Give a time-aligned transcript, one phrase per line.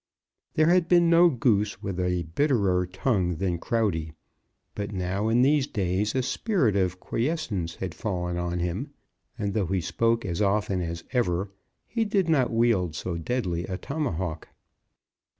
[0.55, 4.13] There had been no Goose with a bitterer tongue than Crowdy;
[4.73, 8.95] but now in these days a spirit of quiescence had fallen on him;
[9.37, 11.51] and though he spoke as often as ever,
[11.85, 14.47] he did not wield so deadly a tomahawk.